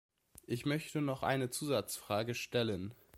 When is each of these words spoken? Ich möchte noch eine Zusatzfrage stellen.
Ich 0.47 0.65
möchte 0.65 0.99
noch 0.99 1.21
eine 1.21 1.51
Zusatzfrage 1.51 2.33
stellen. 2.33 2.95